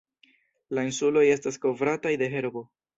[0.77, 2.69] La insuloj estas kovrataj de herbo.